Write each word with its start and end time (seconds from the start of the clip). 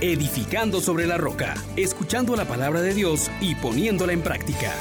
edificando 0.00 0.80
sobre 0.80 1.06
la 1.06 1.18
roca, 1.18 1.54
escuchando 1.76 2.34
la 2.34 2.46
palabra 2.46 2.80
de 2.80 2.94
Dios 2.94 3.30
y 3.40 3.54
poniéndola 3.54 4.12
en 4.12 4.22
práctica. 4.22 4.72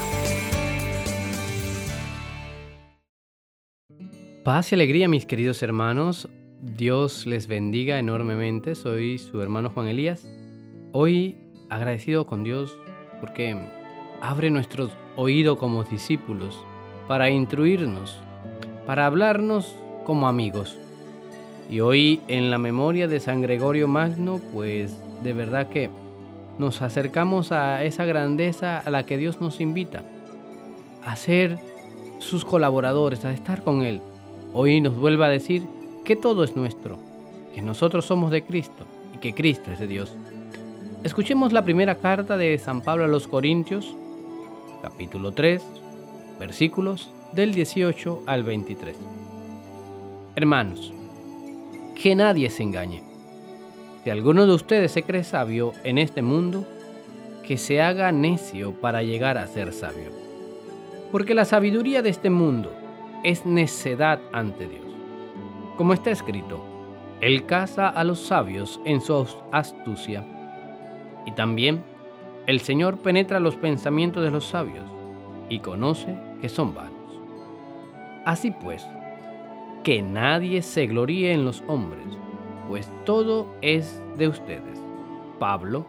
Paz 4.44 4.72
y 4.72 4.76
alegría, 4.76 5.10
mis 5.10 5.26
queridos 5.26 5.62
hermanos. 5.62 6.30
Dios 6.62 7.26
les 7.26 7.48
bendiga 7.48 8.00
enormemente. 8.00 8.76
Soy 8.76 9.18
su 9.18 9.42
hermano 9.42 9.70
Juan 9.70 9.88
Elías. 9.88 10.26
Hoy 10.94 11.38
agradecido 11.70 12.26
con 12.26 12.44
Dios 12.44 12.78
porque 13.20 13.58
abre 14.22 14.50
nuestro 14.50 14.90
oído 15.18 15.58
como 15.58 15.84
discípulos 15.84 16.64
para 17.08 17.30
instruirnos, 17.30 18.18
para 18.86 19.06
hablarnos 19.06 19.76
como 20.06 20.28
amigos. 20.28 20.78
Y 21.70 21.82
hoy 21.82 22.20
en 22.28 22.50
la 22.50 22.58
memoria 22.58 23.08
de 23.08 23.20
San 23.20 23.42
Gregorio 23.42 23.88
Magno, 23.88 24.42
pues 24.54 24.98
de 25.24 25.34
verdad 25.34 25.70
que 25.70 25.92
nos 26.58 26.82
acercamos 26.82 27.52
a 27.52 27.84
esa 27.84 28.06
grandeza 28.06 28.80
a 28.80 28.90
la 28.90 29.06
que 29.06 29.18
Dios 29.18 29.40
nos 29.40 29.62
invita, 29.62 30.04
a 31.06 31.16
ser 31.16 31.60
sus 32.18 32.44
colaboradores, 32.44 33.24
a 33.24 33.32
estar 33.32 33.64
con 33.64 33.84
Él. 33.84 34.02
Hoy 34.54 34.82
nos 34.82 34.96
vuelve 34.96 35.26
a 35.26 35.30
decir 35.30 35.64
que 36.04 36.16
todo 36.16 36.44
es 36.44 36.56
nuestro, 36.56 36.98
que 37.54 37.62
nosotros 37.62 38.06
somos 38.06 38.32
de 38.32 38.44
Cristo 38.44 38.86
y 39.16 39.20
que 39.20 39.34
Cristo 39.34 39.72
es 39.72 39.80
de 39.80 39.88
Dios. 39.88 40.16
Escuchemos 41.04 41.54
la 41.54 41.64
primera 41.64 41.96
carta 41.96 42.36
de 42.36 42.58
San 42.58 42.82
Pablo 42.82 43.06
a 43.06 43.08
los 43.08 43.28
Corintios, 43.28 43.96
capítulo 44.82 45.34
3, 45.34 45.62
versículos 46.40 47.12
del 47.32 47.54
18 47.54 48.24
al 48.26 48.44
23. 48.44 48.98
Hermanos, 50.36 50.94
que 52.02 52.16
nadie 52.16 52.50
se 52.50 52.64
engañe. 52.64 53.04
Si 54.04 54.10
alguno 54.10 54.46
de 54.46 54.54
ustedes 54.54 54.92
se 54.92 55.04
cree 55.04 55.26
sabio 55.26 55.74
en 55.84 55.98
este 55.98 56.22
mundo, 56.22 56.66
que 57.44 57.58
se 57.58 57.82
haga 57.82 58.12
necio 58.14 58.72
para 58.80 59.04
llegar 59.04 59.38
a 59.38 59.48
ser 59.48 59.74
sabio. 59.74 60.12
Porque 61.12 61.36
la 61.36 61.44
sabiduría 61.44 62.02
de 62.02 62.10
este 62.10 62.30
mundo 62.30 62.72
es 63.24 63.46
necedad 63.46 64.22
ante 64.32 64.68
Dios. 64.68 64.86
Como 65.76 65.94
está 65.94 66.12
escrito, 66.12 66.64
Él 67.20 67.46
caza 67.46 67.90
a 67.90 68.04
los 68.06 68.20
sabios 68.20 68.80
en 68.86 69.02
su 69.02 69.28
astucia. 69.52 70.26
Y 71.26 71.32
también, 71.32 71.84
el 72.48 72.62
Señor 72.62 73.00
penetra 73.00 73.42
los 73.42 73.58
pensamientos 73.58 74.24
de 74.24 74.32
los 74.32 74.46
sabios 74.46 74.86
y 75.50 75.60
conoce 75.60 76.18
que 76.42 76.48
son 76.48 76.74
vanos. 76.74 76.94
Así 78.26 78.52
pues, 78.52 78.88
que 79.84 80.02
nadie 80.02 80.62
se 80.62 80.88
gloríe 80.88 81.34
en 81.34 81.46
los 81.46 81.64
hombres, 81.68 82.06
pues 82.68 82.90
todo 83.06 83.48
es 83.62 84.02
de 84.18 84.28
ustedes. 84.28 84.80
Pablo, 85.40 85.88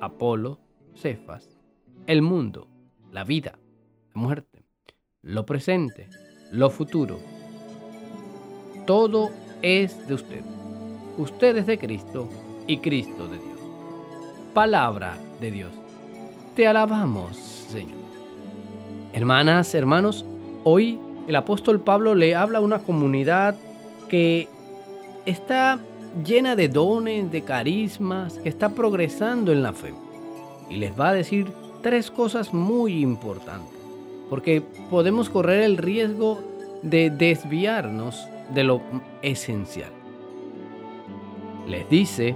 Apolo, 0.00 0.58
Cefas, 0.94 1.48
el 2.06 2.22
mundo, 2.22 2.68
la 3.12 3.24
vida, 3.24 3.58
la 4.14 4.20
muerte, 4.20 4.64
lo 5.22 5.46
presente, 5.46 6.08
lo 6.50 6.70
futuro. 6.70 7.18
Todo 8.86 9.30
es 9.62 10.06
de 10.08 10.14
ustedes. 10.14 10.44
Ustedes 11.16 11.66
de 11.66 11.78
Cristo 11.78 12.28
y 12.66 12.78
Cristo 12.78 13.28
de 13.28 13.38
Dios. 13.38 13.58
Palabra 14.54 15.16
de 15.40 15.50
Dios. 15.50 15.72
Te 16.56 16.66
alabamos, 16.66 17.36
Señor. 17.36 17.98
Hermanas, 19.12 19.74
hermanos, 19.74 20.24
hoy 20.64 20.98
el 21.28 21.36
apóstol 21.36 21.80
Pablo 21.80 22.14
le 22.14 22.34
habla 22.34 22.58
a 22.58 22.62
una 22.62 22.78
comunidad 22.78 23.54
que 24.08 24.48
está 25.26 25.78
llena 26.24 26.56
de 26.56 26.68
dones, 26.68 27.30
de 27.30 27.42
carismas, 27.42 28.38
que 28.38 28.48
está 28.48 28.70
progresando 28.70 29.52
en 29.52 29.62
la 29.62 29.74
fe. 29.74 29.92
Y 30.70 30.76
les 30.76 30.98
va 30.98 31.10
a 31.10 31.12
decir 31.12 31.52
tres 31.82 32.10
cosas 32.10 32.54
muy 32.54 33.02
importantes, 33.02 33.78
porque 34.30 34.62
podemos 34.88 35.28
correr 35.28 35.64
el 35.64 35.76
riesgo 35.76 36.40
de 36.82 37.10
desviarnos 37.10 38.26
de 38.54 38.64
lo 38.64 38.80
esencial. 39.20 39.90
Les 41.66 41.86
dice 41.90 42.34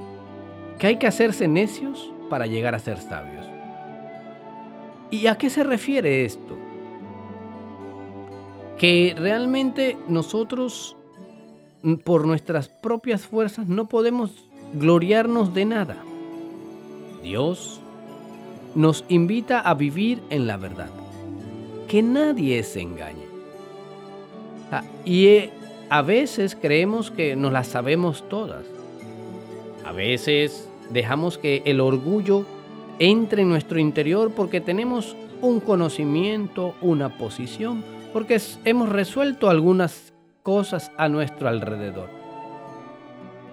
que 0.79 0.89
hay 0.89 0.97
que 0.97 1.07
hacerse 1.07 1.49
necios 1.49 2.13
para 2.29 2.47
llegar 2.47 2.75
a 2.75 2.79
ser 2.79 2.99
sabios. 2.99 3.47
¿Y 5.11 5.29
a 5.29 5.39
qué 5.39 5.49
se 5.49 5.65
refiere 5.65 6.27
esto? 6.27 6.59
Que 8.83 9.15
realmente 9.17 9.97
nosotros 10.09 10.97
mm, 11.85 11.95
por 11.99 12.27
nuestras 12.27 12.69
propias 12.69 13.23
fuerzas 13.25 13.69
no 13.69 13.89
podemos 13.89 14.33
gloriarnos 14.75 15.55
de 15.55 15.65
nada. 15.67 15.99
Dios 17.23 17.81
nos 18.75 19.05
invita 19.09 19.61
a 19.61 19.75
vivir 19.75 20.21
en 20.31 20.49
la 20.49 20.57
verdad, 20.57 20.91
que 21.87 22.03
nadie 22.03 22.65
se 22.65 22.81
engañe. 22.81 23.23
Ah, 24.73 24.83
y 25.05 25.27
eh, 25.27 25.51
a 25.89 26.03
veces 26.03 26.59
creemos 26.61 27.13
que 27.13 27.37
nos 27.37 27.53
las 27.53 27.69
sabemos 27.69 28.29
todas. 28.29 28.65
A 29.87 29.93
veces 29.93 30.69
dejamos 30.91 31.39
que 31.39 31.63
el 31.67 31.81
orgullo 31.81 32.45
entre 32.99 33.43
en 33.43 33.49
nuestro 33.49 33.79
interior 33.79 34.33
porque 34.35 34.61
tenemos 34.61 35.15
un 35.41 35.61
conocimiento, 35.61 36.75
una 36.81 37.17
posición, 37.17 37.85
porque 38.13 38.41
hemos 38.65 38.89
resuelto 38.89 39.49
algunas 39.49 40.13
cosas 40.43 40.93
a 40.97 41.09
nuestro 41.09 41.49
alrededor. 41.49 42.09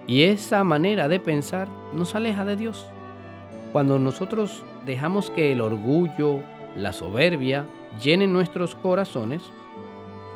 Y 0.06 0.24
esa 0.24 0.64
manera 0.64 1.08
de 1.08 1.20
pensar 1.20 1.68
nos 1.92 2.14
aleja 2.14 2.44
de 2.44 2.56
Dios. 2.56 2.86
Cuando 3.72 3.98
nosotros 3.98 4.64
dejamos 4.84 5.30
que 5.30 5.52
el 5.52 5.60
orgullo, 5.60 6.40
la 6.76 6.92
soberbia 6.92 7.66
llenen 8.02 8.32
nuestros 8.32 8.74
corazones, 8.74 9.42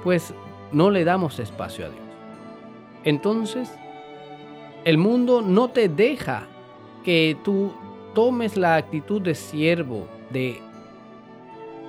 pues 0.02 0.32
no 0.72 0.90
le 0.90 1.04
damos 1.04 1.38
espacio 1.38 1.86
a 1.86 1.88
Dios. 1.88 2.02
Entonces, 3.04 3.70
el 4.84 4.98
mundo 4.98 5.42
no 5.42 5.68
te 5.68 5.88
deja 5.88 6.46
que 7.04 7.36
tú 7.44 7.72
tomes 8.14 8.56
la 8.56 8.76
actitud 8.76 9.20
de 9.20 9.34
siervo, 9.34 10.06
de 10.30 10.60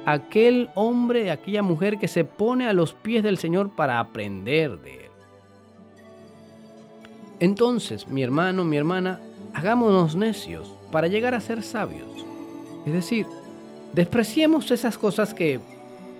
aquel 0.05 0.69
hombre, 0.75 1.31
aquella 1.31 1.63
mujer 1.63 1.97
que 1.97 2.07
se 2.07 2.23
pone 2.23 2.67
a 2.67 2.73
los 2.73 2.93
pies 2.93 3.23
del 3.23 3.37
Señor 3.37 3.71
para 3.71 3.99
aprender 3.99 4.79
de 4.79 4.93
Él. 4.93 5.11
Entonces, 7.39 8.07
mi 8.07 8.21
hermano, 8.21 8.63
mi 8.63 8.77
hermana, 8.77 9.19
hagámonos 9.53 10.15
necios 10.15 10.71
para 10.91 11.07
llegar 11.07 11.33
a 11.33 11.41
ser 11.41 11.63
sabios. 11.63 12.07
Es 12.85 12.93
decir, 12.93 13.25
despreciemos 13.93 14.69
esas 14.71 14.97
cosas 14.97 15.33
que 15.33 15.59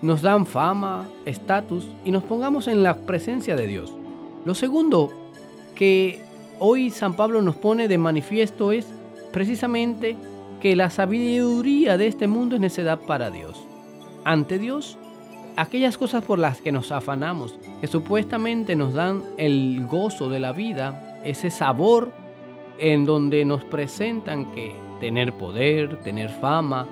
nos 0.02 0.22
dan 0.22 0.46
fama, 0.46 1.08
estatus 1.26 1.88
y 2.04 2.12
nos 2.12 2.24
pongamos 2.24 2.68
en 2.68 2.84
la 2.84 2.98
presencia 2.98 3.56
de 3.56 3.68
Dios. 3.68 3.94
Lo 4.46 4.56
segundo 4.56 5.12
que 5.76 6.22
hoy 6.60 6.90
San 6.90 7.16
Pablo 7.16 7.42
nos 7.42 7.56
pone 7.56 7.88
de 7.88 7.98
manifiesto 7.98 8.72
es 8.72 8.88
precisamente 9.32 10.18
que 10.60 10.76
la 10.76 10.90
sabiduría 10.90 11.98
de 11.98 12.08
este 12.08 12.28
mundo 12.28 12.56
es 12.56 12.62
necedad 12.62 13.00
para 13.00 13.30
Dios 13.30 13.66
ante 14.26 14.60
Dios 14.60 14.98
aquellas 15.56 15.98
cosas 15.98 16.24
por 16.26 16.40
las 16.40 16.60
que 16.60 16.74
nos 16.74 16.92
afanamos, 16.92 17.58
que 17.80 17.88
supuestamente 17.88 18.76
nos 18.76 18.94
dan 18.94 19.24
el 19.38 19.86
gozo 19.88 20.30
de 20.30 20.40
la 20.40 20.52
vida, 20.52 21.22
ese 21.24 21.50
sabor 21.50 22.12
en 22.78 23.06
donde 23.06 23.46
nos 23.46 23.64
presentan 23.64 24.52
que 24.52 24.76
tener 25.00 25.34
poder, 25.34 26.02
tener 26.02 26.30
fama, 26.30 26.88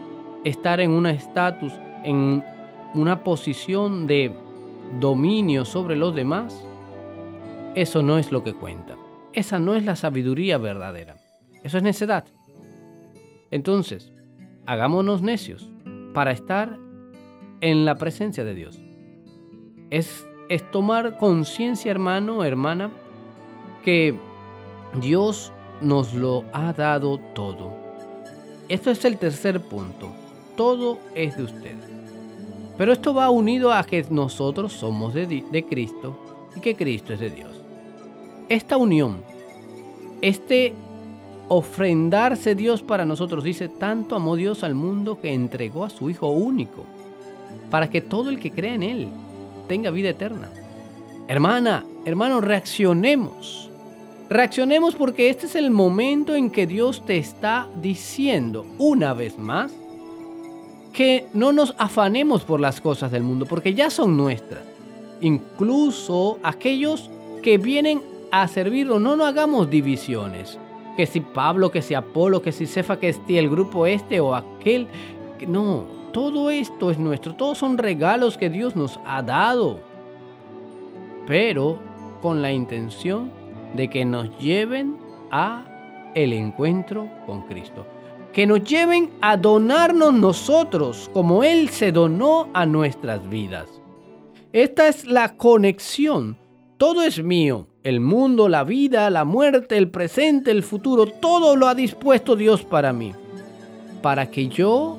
estar 0.45 0.79
en 0.79 0.91
un 0.91 1.07
estatus, 1.07 1.73
en 2.03 2.43
una 2.93 3.23
posición 3.23 4.07
de 4.07 4.31
dominio 4.99 5.65
sobre 5.65 5.95
los 5.95 6.15
demás, 6.15 6.63
eso 7.75 8.03
no 8.03 8.17
es 8.17 8.31
lo 8.31 8.43
que 8.43 8.53
cuenta. 8.53 8.95
Esa 9.33 9.59
no 9.59 9.73
es 9.75 9.83
la 9.83 9.95
sabiduría 9.95 10.57
verdadera. 10.57 11.15
Eso 11.63 11.77
es 11.77 11.83
necedad. 11.83 12.25
Entonces, 13.49 14.11
hagámonos 14.65 15.21
necios 15.21 15.69
para 16.13 16.31
estar 16.31 16.77
en 17.63 17.85
la 17.85 17.95
presencia 17.95 18.43
de 18.43 18.53
Dios. 18.53 18.77
Es, 19.89 20.27
es 20.49 20.69
tomar 20.69 21.17
conciencia, 21.17 21.91
hermano, 21.91 22.43
hermana, 22.43 22.91
que 23.85 24.19
Dios 24.99 25.53
nos 25.79 26.13
lo 26.13 26.43
ha 26.51 26.73
dado 26.73 27.19
todo. 27.33 27.71
Esto 28.67 28.91
es 28.91 29.05
el 29.05 29.17
tercer 29.17 29.61
punto. 29.61 30.11
Todo 30.57 30.99
es 31.15 31.37
de 31.37 31.43
ustedes. 31.43 31.89
Pero 32.77 32.91
esto 32.91 33.13
va 33.13 33.29
unido 33.29 33.71
a 33.71 33.85
que 33.85 34.05
nosotros 34.09 34.73
somos 34.73 35.13
de, 35.13 35.25
de 35.25 35.63
Cristo 35.65 36.19
y 36.57 36.59
que 36.59 36.75
Cristo 36.75 37.13
es 37.13 37.21
de 37.21 37.29
Dios. 37.29 37.51
Esta 38.49 38.75
unión, 38.75 39.23
este 40.21 40.73
ofrendarse 41.47 42.55
Dios 42.55 42.81
para 42.81 43.05
nosotros, 43.05 43.41
dice, 43.41 43.69
tanto 43.69 44.17
amó 44.17 44.35
Dios 44.35 44.65
al 44.65 44.75
mundo 44.75 45.21
que 45.21 45.33
entregó 45.33 45.85
a 45.85 45.89
su 45.89 46.09
Hijo 46.09 46.27
único 46.27 46.85
para 47.69 47.89
que 47.89 48.01
todo 48.01 48.29
el 48.29 48.39
que 48.39 48.51
cree 48.51 48.75
en 48.75 48.83
Él 48.83 49.07
tenga 49.67 49.91
vida 49.91 50.09
eterna. 50.09 50.49
Hermana, 51.27 51.85
hermano, 52.05 52.41
reaccionemos. 52.41 53.69
Reaccionemos 54.29 54.95
porque 54.95 55.29
este 55.29 55.45
es 55.45 55.55
el 55.55 55.71
momento 55.71 56.35
en 56.35 56.49
que 56.49 56.65
Dios 56.65 57.05
te 57.05 57.17
está 57.17 57.67
diciendo 57.81 58.65
una 58.77 59.13
vez 59.13 59.37
más 59.37 59.71
que 60.93 61.27
no 61.33 61.51
nos 61.51 61.73
afanemos 61.77 62.43
por 62.43 62.59
las 62.59 62.79
cosas 62.79 63.11
del 63.11 63.23
mundo, 63.23 63.45
porque 63.45 63.73
ya 63.73 63.89
son 63.89 64.15
nuestras. 64.15 64.63
Incluso 65.21 66.37
aquellos 66.43 67.09
que 67.41 67.57
vienen 67.57 68.01
a 68.31 68.47
servirlo, 68.47 68.99
no 68.99 69.15
nos 69.15 69.27
hagamos 69.27 69.69
divisiones. 69.69 70.59
Que 70.95 71.07
si 71.07 71.19
Pablo, 71.19 71.71
que 71.71 71.81
si 71.81 71.95
Apolo, 71.95 72.41
que 72.41 72.51
si 72.51 72.67
Cefa, 72.67 72.99
que 72.99 73.11
si 73.11 73.37
el 73.37 73.49
grupo 73.49 73.87
este 73.87 74.19
o 74.19 74.35
aquel. 74.35 74.87
No, 75.47 75.85
todo 76.13 76.49
esto 76.49 76.91
es 76.91 76.97
nuestro, 76.97 77.35
todos 77.35 77.57
son 77.57 77.77
regalos 77.77 78.37
que 78.37 78.49
Dios 78.49 78.75
nos 78.77 78.99
ha 79.05 79.21
dado. 79.21 79.81
Pero 81.27 81.79
con 82.21 82.41
la 82.41 82.53
intención 82.53 83.31
de 83.73 83.89
que 83.89 84.05
nos 84.05 84.29
lleven 84.39 84.97
a 85.31 85.65
el 86.15 86.31
encuentro 86.31 87.09
con 87.25 87.41
Cristo. 87.41 87.85
Que 88.31 88.47
nos 88.47 88.63
lleven 88.63 89.11
a 89.21 89.35
donarnos 89.37 90.13
nosotros 90.13 91.09
como 91.13 91.43
Él 91.43 91.69
se 91.69 91.91
donó 91.91 92.49
a 92.53 92.65
nuestras 92.65 93.27
vidas. 93.29 93.67
Esta 94.53 94.87
es 94.87 95.05
la 95.05 95.35
conexión. 95.35 96.37
Todo 96.77 97.03
es 97.03 97.23
mío. 97.23 97.67
El 97.83 97.99
mundo, 97.99 98.47
la 98.47 98.63
vida, 98.63 99.09
la 99.09 99.25
muerte, 99.25 99.77
el 99.77 99.89
presente, 99.89 100.51
el 100.51 100.63
futuro, 100.63 101.05
todo 101.05 101.55
lo 101.55 101.67
ha 101.67 101.75
dispuesto 101.75 102.35
Dios 102.35 102.63
para 102.63 102.93
mí. 102.93 103.11
Para 104.01 104.29
que 104.31 104.47
yo 104.47 104.97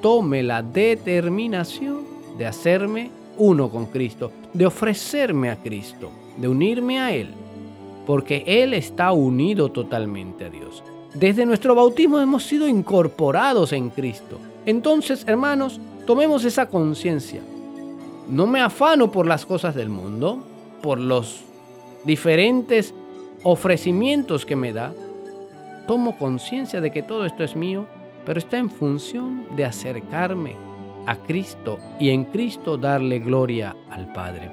tome 0.00 0.42
la 0.42 0.62
determinación 0.62 2.04
de 2.38 2.46
hacerme 2.46 3.10
uno 3.38 3.70
con 3.70 3.86
Cristo, 3.86 4.32
de 4.52 4.66
ofrecerme 4.66 5.50
a 5.50 5.56
Cristo, 5.56 6.10
de 6.36 6.48
unirme 6.48 7.00
a 7.00 7.14
Él 7.14 7.34
porque 8.06 8.44
Él 8.46 8.72
está 8.72 9.12
unido 9.12 9.70
totalmente 9.70 10.44
a 10.46 10.50
Dios. 10.50 10.82
Desde 11.12 11.44
nuestro 11.44 11.74
bautismo 11.74 12.20
hemos 12.20 12.44
sido 12.44 12.68
incorporados 12.68 13.72
en 13.72 13.90
Cristo. 13.90 14.38
Entonces, 14.64 15.24
hermanos, 15.26 15.80
tomemos 16.06 16.44
esa 16.44 16.66
conciencia. 16.66 17.42
No 18.28 18.46
me 18.46 18.60
afano 18.60 19.10
por 19.10 19.26
las 19.26 19.44
cosas 19.44 19.74
del 19.74 19.88
mundo, 19.88 20.38
por 20.82 21.00
los 21.00 21.40
diferentes 22.04 22.94
ofrecimientos 23.42 24.46
que 24.46 24.56
me 24.56 24.72
da. 24.72 24.94
Tomo 25.86 26.16
conciencia 26.16 26.80
de 26.80 26.90
que 26.90 27.02
todo 27.02 27.26
esto 27.26 27.44
es 27.44 27.56
mío, 27.56 27.86
pero 28.26 28.40
está 28.40 28.58
en 28.58 28.68
función 28.68 29.46
de 29.56 29.64
acercarme 29.64 30.56
a 31.06 31.16
Cristo 31.16 31.78
y 31.98 32.10
en 32.10 32.24
Cristo 32.24 32.76
darle 32.76 33.20
gloria 33.20 33.76
al 33.88 34.12
Padre. 34.12 34.50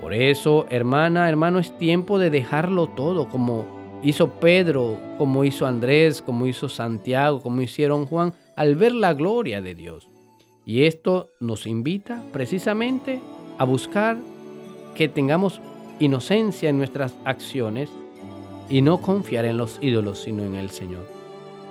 Por 0.00 0.14
eso, 0.14 0.66
hermana, 0.70 1.28
hermano, 1.28 1.58
es 1.58 1.76
tiempo 1.76 2.18
de 2.18 2.30
dejarlo 2.30 2.86
todo, 2.86 3.28
como 3.28 4.00
hizo 4.02 4.30
Pedro, 4.30 4.98
como 5.18 5.44
hizo 5.44 5.66
Andrés, 5.66 6.22
como 6.22 6.46
hizo 6.46 6.68
Santiago, 6.68 7.40
como 7.42 7.60
hicieron 7.60 8.06
Juan, 8.06 8.32
al 8.56 8.76
ver 8.76 8.92
la 8.92 9.12
gloria 9.14 9.60
de 9.60 9.74
Dios. 9.74 10.08
Y 10.64 10.84
esto 10.84 11.30
nos 11.40 11.66
invita 11.66 12.22
precisamente 12.32 13.20
a 13.58 13.64
buscar 13.64 14.16
que 14.94 15.08
tengamos 15.08 15.60
inocencia 15.98 16.68
en 16.68 16.78
nuestras 16.78 17.14
acciones 17.24 17.90
y 18.68 18.80
no 18.80 19.00
confiar 19.00 19.44
en 19.44 19.56
los 19.56 19.78
ídolos, 19.82 20.20
sino 20.22 20.44
en 20.44 20.54
el 20.54 20.70
Señor. 20.70 21.21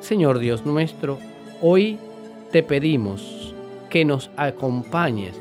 Señor 0.02 0.40
Dios 0.40 0.66
nuestro, 0.66 1.20
hoy 1.62 1.98
te 2.52 2.64
pedimos 2.64 3.56
que 3.90 4.04
nos 4.04 4.30
acompañes 4.36 5.40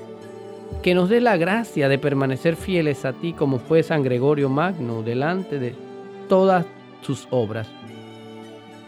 que 0.82 0.94
nos 0.94 1.08
dé 1.08 1.20
la 1.20 1.36
gracia 1.36 1.88
de 1.88 1.98
permanecer 1.98 2.56
fieles 2.56 3.04
a 3.04 3.12
ti 3.12 3.32
como 3.32 3.58
fue 3.58 3.82
San 3.82 4.02
Gregorio 4.02 4.48
Magno 4.48 5.02
delante 5.02 5.58
de 5.58 5.74
todas 6.28 6.64
sus 7.02 7.26
obras. 7.30 7.68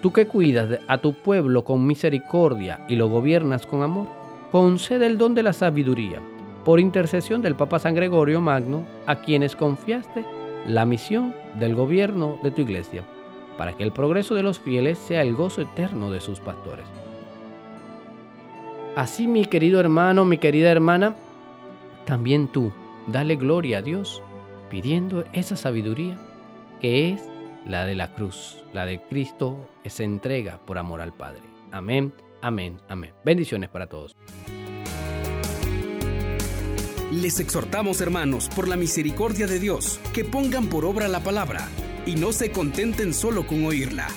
Tú 0.01 0.13
que 0.13 0.27
cuidas 0.27 0.81
a 0.89 0.99
tu 0.99 1.13
pueblo 1.13 1.65
con 1.65 1.87
misericordia 1.87 2.85
y 2.89 2.97
lo 2.97 3.09
gobiernas 3.09 3.67
con 3.67 3.83
amor, 3.83 4.07
concede 4.51 5.07
el 5.07 5.19
don 5.19 5.35
de 5.35 5.43
la 5.43 5.53
sabiduría 5.53 6.21
por 6.65 6.81
intercesión 6.81 7.43
del 7.43 7.57
Papa 7.57 7.79
San 7.79 7.95
Gregorio 7.95 8.41
Magno, 8.41 8.85
a 9.07 9.17
quienes 9.17 9.57
confiaste 9.57 10.25
la 10.67 10.87
misión 10.87 11.35
del 11.59 11.75
gobierno 11.75 12.39
de 12.43 12.53
tu 12.53 12.63
iglesia, 12.63 13.05
para 13.57 13.77
que 13.77 13.83
el 13.83 13.93
progreso 13.93 14.35
de 14.35 14.43
los 14.43 14.59
fieles 14.59 14.99
sea 14.99 15.23
el 15.23 15.35
gozo 15.35 15.63
eterno 15.63 16.11
de 16.11 16.21
sus 16.21 16.41
pastores. 16.41 16.87
Así, 18.97 19.27
mi 19.27 19.47
querido 19.47 19.81
hermano, 19.81 20.25
mi 20.25 20.39
querida 20.39 20.71
hermana, 20.71 21.17
también 22.05 22.49
tú, 22.49 22.73
dale 23.07 23.37
gloria 23.37 23.79
a 23.79 23.83
Dios, 23.83 24.23
pidiendo 24.71 25.25
esa 25.33 25.57
sabiduría 25.57 26.19
que 26.81 27.11
es 27.11 27.23
la 27.67 27.87
de 27.87 27.95
la 27.95 28.15
cruz, 28.15 28.63
la 28.73 28.85
de 28.85 29.01
Cristo 29.01 29.69
que 29.83 29.91
se 29.91 30.05
entrega 30.05 30.59
por 30.67 30.79
amor 30.79 31.01
al 31.01 31.13
Padre. 31.13 31.43
Amén, 31.71 32.13
amén, 32.43 32.81
amén. 32.89 33.13
Bendiciones 33.25 33.71
para 33.71 33.87
todos. 33.87 34.17
Les 37.13 37.41
exhortamos, 37.41 38.01
hermanos, 38.01 38.49
por 38.55 38.69
la 38.69 38.77
misericordia 38.77 39.47
de 39.47 39.59
Dios, 39.59 40.01
que 40.15 40.25
pongan 40.25 40.69
por 40.69 40.85
obra 40.85 41.09
la 41.09 41.21
palabra 41.21 41.69
y 42.07 42.15
no 42.17 42.33
se 42.33 42.51
contenten 42.51 43.15
solo 43.15 43.47
con 43.47 43.65
oírla. 43.65 44.09